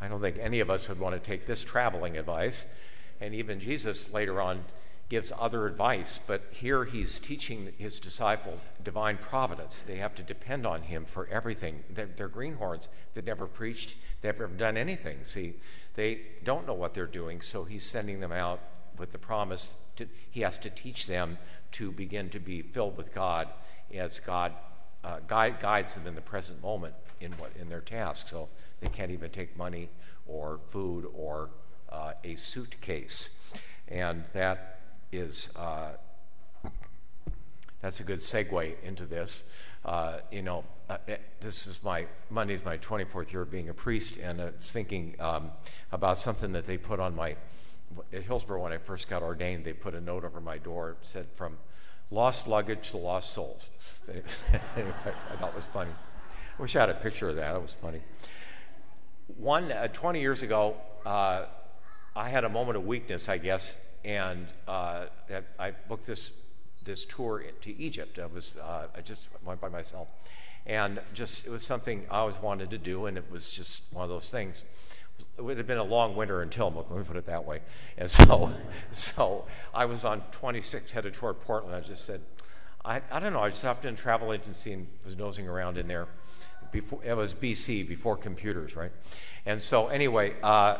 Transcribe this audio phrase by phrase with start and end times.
[0.00, 2.66] I don't think any of us would want to take this traveling advice.
[3.20, 4.64] And even Jesus later on
[5.08, 9.82] gives other advice, but here he's teaching his disciples divine providence.
[9.82, 11.82] They have to depend on him for everything.
[11.90, 12.88] They're, they're greenhorns.
[13.14, 15.24] They've never preached, they've never done anything.
[15.24, 15.54] See,
[15.94, 18.60] they don't know what they're doing, so he's sending them out
[18.98, 21.38] with the promise to, he has to teach them
[21.72, 23.48] to begin to be filled with God
[23.94, 24.52] as God
[25.04, 28.28] uh, guide, guides them in the present moment in what in their task.
[28.28, 28.48] So
[28.80, 29.88] they can't even take money
[30.26, 31.50] or food or
[31.90, 33.30] uh, a suitcase,
[33.88, 34.80] and that
[35.10, 35.92] is uh,
[37.80, 39.44] that's a good segue into this.
[39.84, 43.74] Uh, you know, uh, eh, this is my Monday's my 24th year of being a
[43.74, 45.52] priest, and I was thinking um,
[45.92, 47.36] about something that they put on my
[48.12, 49.64] at Hillsboro when I first got ordained.
[49.64, 51.56] They put a note over my door said from
[52.10, 53.70] lost luggage to lost souls.
[54.08, 55.90] anyway, I thought it was funny.
[56.58, 57.54] I wish I had a picture of that.
[57.54, 58.00] It was funny.
[59.36, 61.44] One, uh, 20 years ago, uh,
[62.16, 65.06] I had a moment of weakness, I guess, and uh,
[65.58, 66.32] I booked this
[66.84, 68.18] this tour to Egypt.
[68.18, 70.08] I was uh, I just went by myself,
[70.66, 74.02] and just it was something I always wanted to do, and it was just one
[74.04, 74.64] of those things.
[75.36, 77.60] It would have been a long winter in Tillamook, let me put it that way.
[77.96, 78.50] And so,
[78.92, 81.74] so I was on 26 headed toward Portland.
[81.74, 82.20] I just said,
[82.84, 83.40] I, I don't know.
[83.40, 86.08] I just stopped in a travel agency and was nosing around in there.
[86.70, 88.92] Before it was BC, before computers, right?
[89.46, 90.78] And so anyway, uh,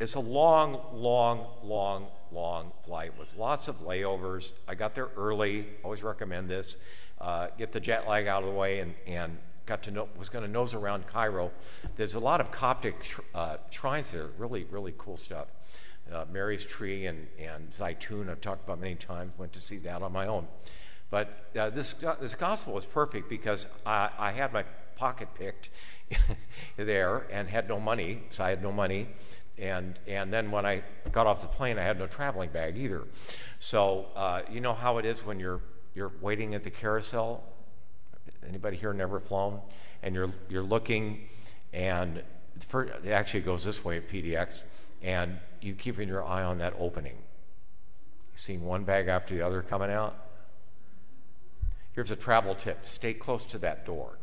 [0.00, 4.52] it's a long, long, long, long flight with lots of layovers.
[4.66, 5.66] I got there early.
[5.84, 6.76] Always recommend this.
[7.20, 9.38] Uh, get the jet lag out of the way and, and
[9.72, 11.50] got to know, was going to nose around Cairo.
[11.96, 12.94] There's a lot of Coptic
[13.34, 15.46] uh, shrines there, really, really cool stuff.
[16.12, 20.02] Uh, Mary's Tree and, and Zaytun, I've talked about many times, went to see that
[20.02, 20.46] on my own.
[21.08, 24.64] But uh, this, this gospel was perfect because I, I had my
[24.96, 25.70] pocket picked
[26.76, 29.08] there and had no money, so I had no money.
[29.56, 33.06] And, and then when I got off the plane, I had no traveling bag either.
[33.58, 35.62] So uh, you know how it is when you're,
[35.94, 37.42] you're waiting at the carousel?
[38.48, 39.60] Anybody here never flown?
[40.02, 41.28] And you're, you're looking,
[41.72, 42.22] and
[42.66, 44.64] for, it actually goes this way at PDX,
[45.02, 47.16] and you keeping your eye on that opening.
[48.34, 50.16] Seeing one bag after the other coming out.
[51.92, 54.18] Here's a travel tip stay close to that door.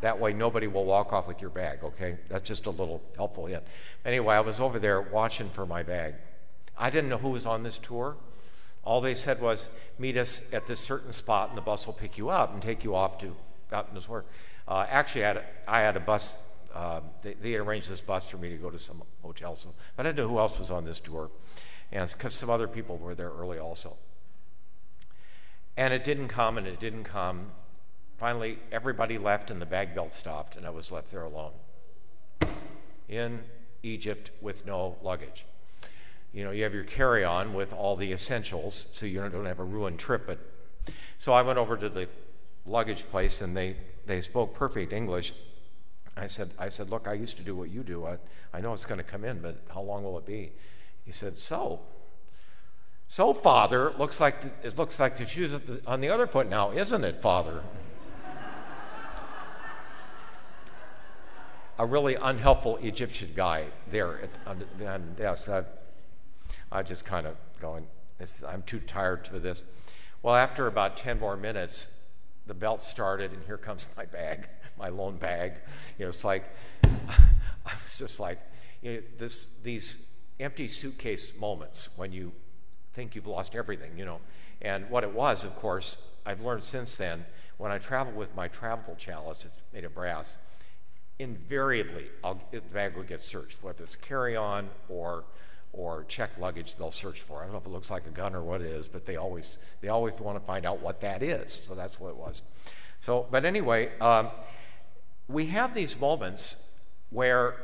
[0.00, 2.16] That way, nobody will walk off with your bag, okay?
[2.28, 3.62] That's just a little helpful hint.
[4.04, 6.14] Anyway, I was over there watching for my bag.
[6.76, 8.16] I didn't know who was on this tour.
[8.84, 9.68] All they said was,
[9.98, 12.82] meet us at this certain spot and the bus will pick you up and take
[12.84, 13.34] you off to
[13.70, 14.26] Gottman's work.
[14.66, 16.38] Uh, actually, I had, a, I had a bus,
[16.74, 19.70] uh, they, they, had arranged this bus for me to go to some hotel, so
[19.98, 21.30] I didn't know who else was on this tour.
[21.92, 23.96] And because some other people were there early also.
[25.76, 27.52] And it didn't come and it didn't come.
[28.16, 31.52] Finally, everybody left and the bag belt stopped, and I was left there alone
[33.08, 33.40] in
[33.82, 35.46] Egypt with no luggage.
[36.32, 39.58] You know, you have your carry on with all the essentials so you don't have
[39.58, 40.26] a ruined trip.
[40.26, 40.38] But
[41.18, 42.08] so I went over to the
[42.64, 43.76] luggage place and they,
[44.06, 45.32] they spoke perfect English.
[46.16, 48.06] I said, I said, look, I used to do what you do.
[48.06, 48.18] I,
[48.52, 50.52] I know it's going to come in, but how long will it be?
[51.04, 51.80] He said, so,
[53.08, 56.48] so, Father, it looks like the, it looks like the shoes on the other foot
[56.48, 57.62] now, isn't it, Father?
[61.80, 64.20] a really unhelpful Egyptian guy there.
[64.46, 65.64] At, and yes, I,
[66.72, 67.86] I just kind of going,
[68.46, 69.62] I'm too tired for this.
[70.22, 71.96] Well, after about 10 more minutes,
[72.46, 74.48] the belt started, and here comes my bag,
[74.78, 75.54] my lone bag.
[75.98, 76.44] You know, it's like,
[76.84, 78.38] I was just like,
[78.82, 80.06] you know, this, these
[80.38, 82.32] empty suitcase moments when you
[82.94, 84.20] think you've lost everything, you know.
[84.62, 87.24] And what it was, of course, I've learned since then,
[87.56, 90.38] when I travel with my travel chalice, it's made of brass,
[91.18, 95.24] invariably I'll, the bag will get searched, whether it's carry on or
[95.72, 97.40] or check luggage they'll search for.
[97.40, 99.16] I don't know if it looks like a gun or what it is, but they
[99.16, 101.52] always they always want to find out what that is.
[101.52, 102.42] So that's what it was.
[103.00, 104.28] So, but anyway, um,
[105.28, 106.68] we have these moments
[107.10, 107.56] where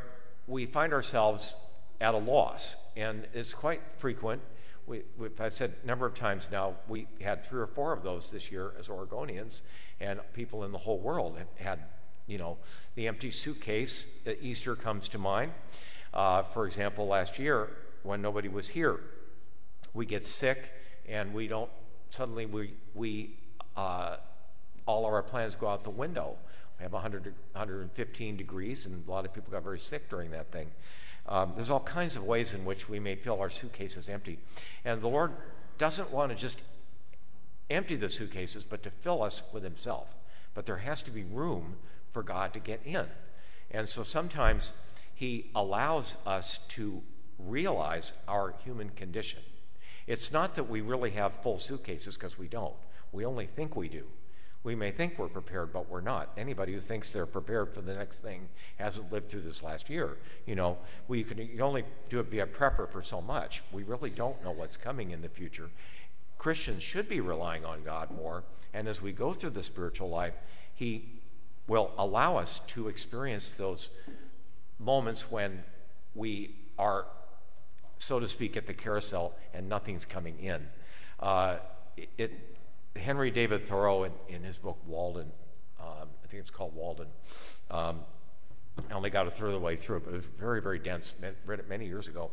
[0.47, 1.56] we find ourselves
[2.00, 4.41] at a loss, and it's quite frequent.
[4.87, 5.03] We,
[5.41, 8.53] I've said a number of times now, we had three or four of those this
[8.53, 9.62] year as Oregonians,
[10.00, 11.81] and people in the whole world had
[12.26, 12.58] you know,
[12.94, 14.08] the empty suitcase
[14.41, 15.53] Easter comes to mind.
[16.12, 17.70] Uh, for example, last year
[18.06, 19.00] when nobody was here,
[19.94, 20.73] we get sick
[21.08, 21.70] and we don't,
[22.11, 23.37] suddenly we, we
[23.76, 24.17] uh,
[24.87, 26.37] all of our plans go out the window.
[26.79, 30.53] We have 100, 115 degrees, and a lot of people got very sick during that
[30.53, 30.70] thing.
[31.29, 34.38] Um, there's all kinds of ways in which we may feel our suitcases empty.
[34.85, 35.32] And the Lord
[35.79, 36.62] doesn't want to just
[37.69, 40.14] empty the suitcases, but to fill us with Himself.
[40.55, 41.76] But there has to be room
[42.12, 43.06] for God to get in.
[43.70, 44.73] And so sometimes
[45.14, 47.03] he allows us to
[47.38, 49.41] realize our human condition.
[50.06, 52.75] It's not that we really have full suitcases because we don't.
[53.12, 54.05] We only think we do.
[54.62, 56.31] We may think we're prepared, but we're not.
[56.37, 58.49] Anybody who thinks they're prepared for the next thing
[58.79, 60.19] hasn't lived through this last year.
[60.44, 63.62] You know, we can you only do it be a prepper for so much.
[63.71, 65.71] We really don't know what's coming in the future.
[66.37, 68.43] Christians should be relying on God more,
[68.75, 70.35] and as we go through the spiritual life,
[70.75, 71.21] He
[71.69, 73.91] will allow us to experience those
[74.79, 75.62] moments when
[76.15, 77.06] we are,
[77.98, 80.66] so to speak, at the carousel and nothing's coming in.
[81.20, 81.58] Uh,
[82.19, 82.32] it,
[82.94, 85.31] Henry David Thoreau, in, in his book Walden,
[85.81, 87.08] um, I think it's called Walden,
[87.70, 88.00] um,
[88.90, 90.78] I only got a third of the way through it, but it was very, very
[90.78, 91.14] dense.
[91.46, 92.31] Read it many years ago.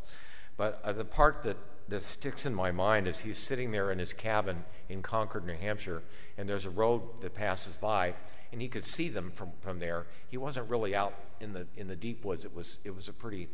[0.57, 1.57] But uh, the part that,
[1.89, 5.55] that sticks in my mind is he's sitting there in his cabin in Concord, New
[5.55, 6.03] Hampshire,
[6.37, 8.13] and there's a road that passes by,
[8.51, 10.05] and he could see them from, from there.
[10.27, 12.45] He wasn't really out in the in the deep woods.
[12.45, 13.47] It was it was a pretty,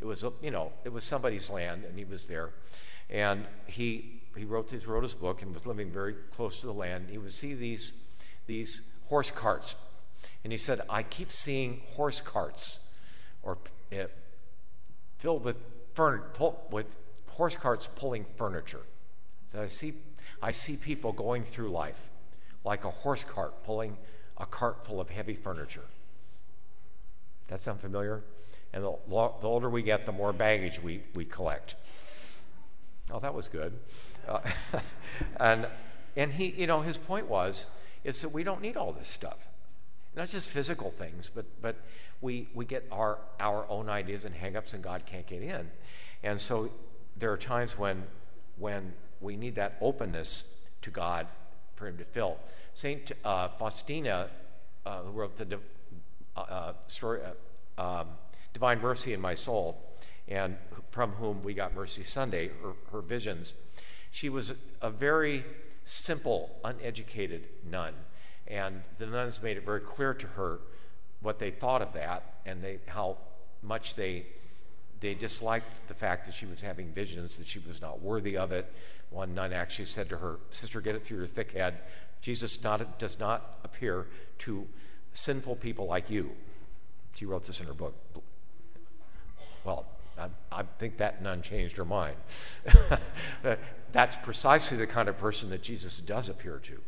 [0.00, 2.50] it was you know it was somebody's land, and he was there,
[3.08, 6.72] and he he wrote his, wrote his book and was living very close to the
[6.72, 7.08] land.
[7.10, 7.92] He would see these,
[8.46, 9.74] these horse carts.
[10.44, 12.94] And he said, I keep seeing horse carts
[13.42, 13.58] or
[13.92, 14.04] uh,
[15.18, 15.56] filled with,
[15.94, 16.96] furn- pull, with
[17.28, 18.82] horse carts pulling furniture.
[19.48, 19.94] So I see,
[20.42, 22.10] I see people going through life
[22.64, 23.96] like a horse cart pulling
[24.36, 25.84] a cart full of heavy furniture.
[27.50, 28.22] That sound familiar?
[28.72, 31.74] And the, the older we get, the more baggage we, we collect.
[33.10, 33.78] Oh, that was good.
[34.26, 34.40] Uh,
[35.36, 35.66] and
[36.16, 37.66] and he, you know, his point was,
[38.04, 39.48] it's that we don't need all this stuff,
[40.14, 41.76] not just physical things, but but
[42.20, 45.70] we we get our our own ideas and hangups, and God can't get in.
[46.22, 46.70] And so
[47.16, 48.04] there are times when
[48.58, 51.26] when we need that openness to God
[51.74, 52.38] for Him to fill.
[52.74, 54.30] Saint uh, Faustina,
[54.86, 55.58] uh, who wrote the
[56.36, 57.20] uh, story,
[57.78, 58.08] uh, um,
[58.52, 59.82] Divine Mercy in My Soul
[60.28, 60.56] and
[60.90, 63.54] from whom we got Mercy Sunday, her, her visions.
[64.10, 65.44] She was a very
[65.84, 67.94] simple, uneducated nun,
[68.46, 70.60] and the nuns made it very clear to her
[71.20, 73.18] what they thought of that and they, how
[73.62, 74.26] much they
[75.00, 78.52] they disliked the fact that she was having visions, that she was not worthy of
[78.52, 78.70] it.
[79.08, 81.78] One nun actually said to her, Sister, get it through your thick head.
[82.20, 84.08] Jesus not, does not appear
[84.40, 84.68] to
[85.12, 86.30] sinful people like you.
[87.16, 87.94] She wrote this in her book.
[89.64, 89.86] Well,
[90.18, 92.16] I, I think that nun changed her mind.
[93.92, 96.80] That's precisely the kind of person that Jesus does appear to.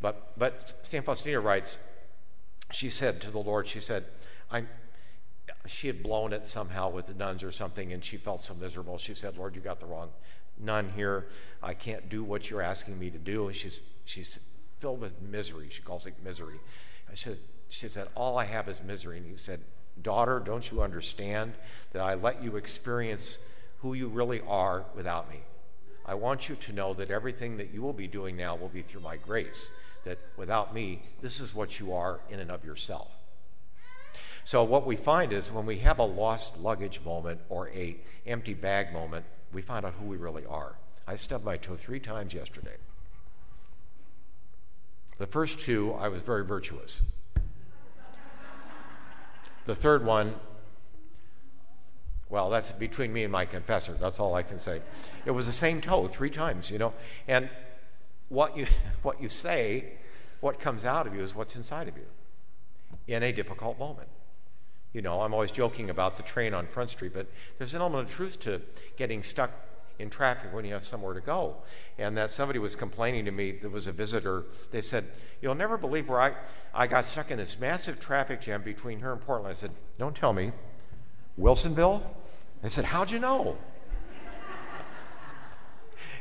[0.00, 1.04] But, but St.
[1.04, 1.78] Faustina writes,
[2.72, 4.04] she said to the Lord, she said,
[4.50, 4.68] I'm,
[5.66, 8.98] she had blown it somehow with the nuns or something, and she felt so miserable.
[8.98, 10.10] She said, Lord, you got the wrong
[10.58, 11.26] nun here.
[11.62, 13.46] I can't do what you're asking me to do.
[13.46, 14.38] And she's, she's
[14.80, 15.68] filled with misery.
[15.70, 16.60] She calls it misery.
[17.10, 17.38] I said,
[17.74, 19.18] she said, All I have is misery.
[19.18, 19.60] And he said,
[20.00, 21.54] Daughter, don't you understand
[21.92, 23.38] that I let you experience
[23.78, 25.40] who you really are without me?
[26.06, 28.82] I want you to know that everything that you will be doing now will be
[28.82, 29.70] through my grace,
[30.04, 33.10] that without me, this is what you are in and of yourself.
[34.44, 38.54] So what we find is when we have a lost luggage moment or a empty
[38.54, 40.76] bag moment, we find out who we really are.
[41.08, 42.76] I stubbed my toe three times yesterday.
[45.18, 47.02] The first two, I was very virtuous.
[49.66, 50.34] The third one,
[52.28, 53.92] well, that's between me and my confessor.
[53.94, 54.82] That's all I can say.
[55.24, 56.92] It was the same toe three times, you know.
[57.28, 57.48] And
[58.28, 58.66] what you,
[59.02, 59.92] what you say,
[60.40, 62.06] what comes out of you is what's inside of you
[63.06, 64.08] in a difficult moment.
[64.92, 67.26] You know, I'm always joking about the train on Front Street, but
[67.58, 68.62] there's an element of truth to
[68.96, 69.50] getting stuck
[69.98, 71.56] in traffic when you have somewhere to go.
[71.98, 75.04] And that somebody was complaining to me, there was a visitor, they said,
[75.40, 76.34] You'll never believe where I,
[76.72, 79.50] I got stuck in this massive traffic jam between here and Portland.
[79.50, 80.52] I said, Don't tell me.
[81.38, 82.02] Wilsonville?
[82.62, 83.56] They said, How'd you know?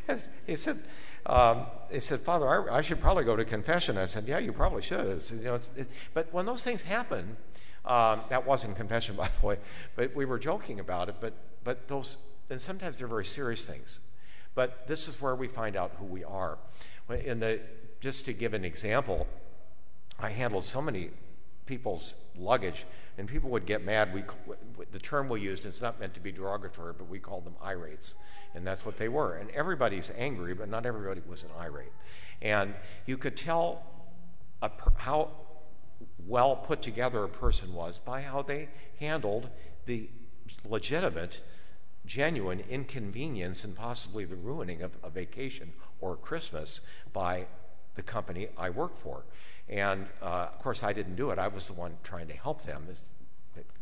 [0.46, 0.84] he said,
[1.26, 3.98] um, he said, Father, I, I, should probably go to confession.
[3.98, 5.22] I said, Yeah, you probably should.
[5.22, 7.38] Said, you know, it, but when those things happen,
[7.86, 9.58] um, that wasn't confession, by the way,
[9.96, 11.16] but we were joking about it.
[11.20, 12.18] But, but those
[12.50, 14.00] and sometimes they're very serious things.
[14.56, 16.58] But this is where we find out who we are.
[17.10, 17.60] In the,
[18.00, 19.28] just to give an example,
[20.20, 21.10] I handled so many
[21.66, 22.86] people's luggage,
[23.18, 24.14] and people would get mad.
[24.14, 24.24] We,
[24.92, 28.16] the term we used, is not meant to be derogatory, but we called them irates,
[28.54, 29.36] and that's what they were.
[29.36, 31.92] And everybody's angry, but not everybody was an irate.
[32.42, 33.84] And you could tell
[34.62, 35.32] a, how
[36.28, 38.70] well put together a person was by how they
[39.00, 39.50] handled
[39.86, 40.10] the
[40.68, 41.42] legitimate
[42.06, 46.82] genuine inconvenience and possibly the ruining of a vacation or Christmas
[47.14, 47.46] by
[47.96, 49.24] the company I work for.
[49.70, 51.40] And uh, of course, I didn't do it.
[51.40, 52.88] I was the one trying to help them.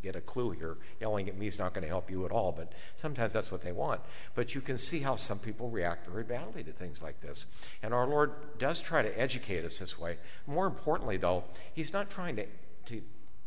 [0.02, 0.76] get a clue here.
[1.00, 3.62] Yelling at me is not going to help you at all, but sometimes that's what
[3.62, 4.00] they want.
[4.34, 7.46] But you can see how some people react very badly to things like this.
[7.82, 10.18] And our Lord does try to educate us this way.
[10.46, 12.46] More importantly, though, He's not trying to,
[12.86, 13.02] to,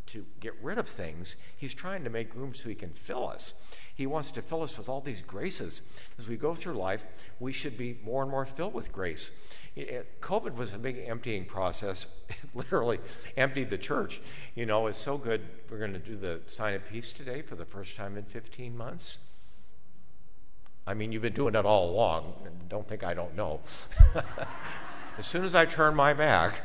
[0.07, 3.75] to get rid of things, He's trying to make room so He can fill us.
[3.93, 5.81] He wants to fill us with all these graces.
[6.17, 7.05] As we go through life,
[7.39, 9.31] we should be more and more filled with grace.
[9.77, 12.07] Eh, COVID was a big emptying process.
[12.29, 12.99] It literally
[13.37, 14.21] emptied the church.
[14.55, 15.41] You know, it's so good.
[15.69, 18.75] We're going to do the sign of peace today for the first time in 15
[18.75, 19.19] months.
[20.87, 22.33] I mean, you've been doing it all along.
[22.69, 23.61] Don't think I don't know.
[25.17, 26.61] as soon as I turn my back.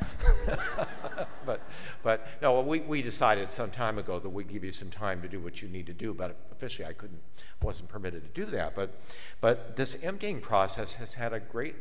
[1.47, 1.61] but,
[2.03, 5.29] but no, we, we decided some time ago that we'd give you some time to
[5.29, 6.15] do what you need to do.
[6.15, 7.21] But officially, I couldn't,
[7.63, 8.75] wasn't permitted to do that.
[8.75, 9.01] But,
[9.41, 11.77] but this emptying process has had a great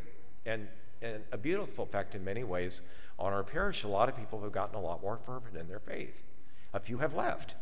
[0.46, 0.68] and
[1.02, 2.82] and a beautiful effect in many ways
[3.18, 3.84] on our parish.
[3.84, 6.24] A lot of people have gotten a lot more fervent in their faith.
[6.74, 7.56] A few have left,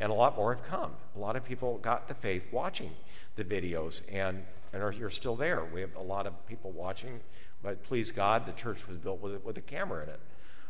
[0.00, 0.92] and a lot more have come.
[1.16, 2.90] A lot of people got the faith watching
[3.36, 5.64] the videos, and, and are, you're still there.
[5.64, 7.20] We have a lot of people watching,
[7.62, 10.20] but please God, the church was built with, with a camera in it.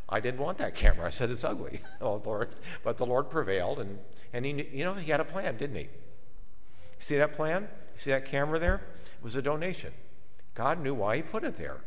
[0.08, 1.06] I didn't want that camera.
[1.06, 1.80] I said it's ugly.
[2.00, 2.48] oh, Lord.
[2.82, 3.98] But the Lord prevailed, and,
[4.32, 5.88] and he, you know, he had a plan, didn't he?
[6.98, 7.68] See that plan?
[7.94, 8.76] See that camera there?
[8.94, 9.92] It was a donation.
[10.54, 11.80] God knew why he put it there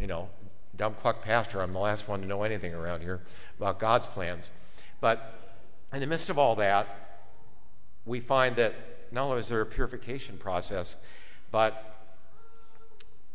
[0.00, 0.28] you know,
[0.76, 1.60] dumb cluck pastor.
[1.60, 3.20] I'm the last one to know anything around here
[3.58, 4.50] about God's plans.
[5.00, 5.34] But
[5.92, 7.20] in the midst of all that,
[8.04, 8.74] we find that
[9.10, 10.96] not only is there a purification process,
[11.50, 11.96] but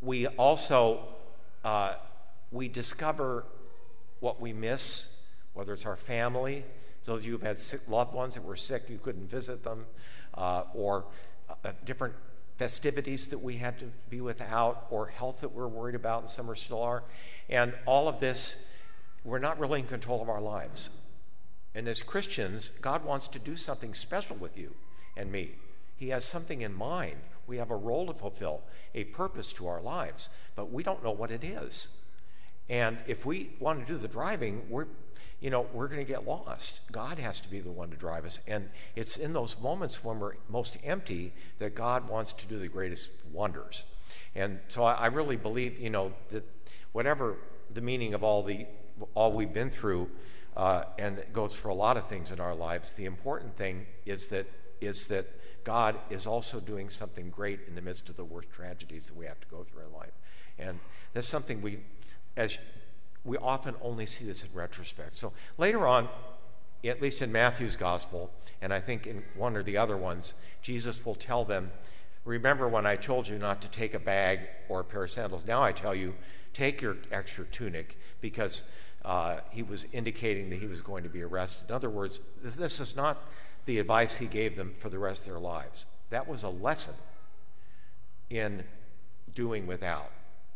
[0.02, 1.02] we also
[1.64, 1.96] uh,
[2.54, 3.46] we discover
[4.20, 5.22] what we miss,
[5.54, 6.64] whether it's our family,
[7.04, 9.86] those of you who've had sick loved ones that were sick, you couldn't visit them,
[10.36, 11.06] uh, or
[11.50, 12.14] uh, different
[12.56, 16.50] festivities that we had to be without, or health that we're worried about, and some
[16.50, 17.04] are still are.
[17.50, 18.70] And all of this,
[19.26, 20.90] we're not really in control of our lives.
[21.76, 24.76] And as Christians, God wants to do something special with you
[25.18, 25.52] and me.
[25.96, 27.18] He has something in mind.
[27.48, 28.62] We have a role to fulfill,
[28.96, 31.90] a purpose to our lives, but we don't know what it is.
[32.70, 34.88] And if we want to do the driving, we're
[35.44, 36.80] you know, we're going to get lost.
[36.90, 38.40] God has to be the one to drive us.
[38.48, 42.70] And it's in those moments when we're most empty that God wants to do the
[42.70, 43.84] greatest wonders.
[44.36, 46.46] And so I, really believe, you know, that
[46.94, 47.36] whatever
[47.74, 48.66] the meaning of all the
[49.16, 50.10] all we've been through,
[50.56, 52.94] uh, and it goes for a lot of things in our lives.
[52.94, 54.48] The important thing is that
[54.80, 55.28] is that
[55.66, 59.26] God is also doing something great in the midst of the worst tragedies that we
[59.26, 60.14] have to go through in life,
[60.58, 60.80] and
[61.14, 61.80] that's something we,
[62.36, 62.58] as
[63.24, 65.16] we often only see this in retrospect.
[65.16, 66.10] So later on,
[66.84, 71.06] at least in Matthew's gospel, and I think in one or the other ones, Jesus
[71.06, 71.72] will tell them,
[72.26, 75.46] Remember when I told you not to take a bag or a pair of sandals?
[75.46, 76.16] Now I tell you,
[76.54, 78.64] take your extra tunic because
[79.04, 81.70] uh, he was indicating that he was going to be arrested.
[81.70, 83.22] In other words, this is not
[83.66, 85.86] the advice he gave them for the rest of their lives.
[86.12, 86.94] That was a lesson
[88.30, 88.64] in
[89.36, 90.12] doing without.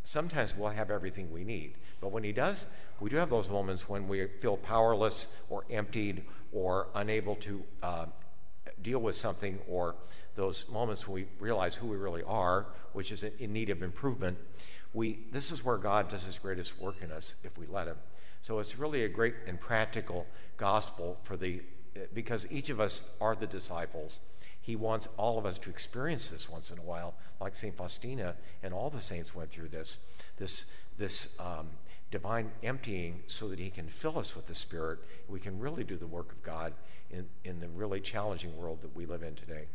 [0.07, 1.73] Sometimes we'll have everything we need.
[1.99, 2.65] But when He does,
[3.01, 6.23] we do have those moments when we feel powerless or emptied
[6.53, 8.05] or unable to uh,
[8.81, 9.95] deal with something, or
[10.35, 14.37] those moments when we realize who we really are, which is in need of improvement.
[14.93, 17.97] We, this is where God does His greatest work in us if we let Him.
[18.41, 21.63] So it's really a great and practical gospel for the
[22.13, 24.19] because each of us are the disciples
[24.67, 27.73] he wants all of us to experience this once in a while, like St.
[27.73, 29.97] Faustina and all the saints went through this,
[30.35, 30.65] this,
[30.97, 31.69] this um,
[32.11, 34.99] divine emptying so that He can fill us with the Spirit.
[35.29, 36.73] We can really do the work of God
[37.09, 39.67] in, in the really challenging world that we live in today.